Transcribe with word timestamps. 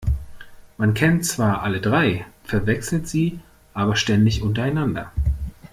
Man 0.79 0.95
kennt 0.95 1.25
zwar 1.27 1.61
alle 1.61 1.79
drei, 1.79 2.25
verwechselt 2.43 3.07
sie 3.07 3.39
aber 3.75 3.95
ständig 3.95 4.41
untereinander. 4.41 5.11